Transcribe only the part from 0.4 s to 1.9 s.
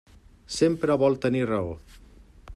Sempre vol tenir raó.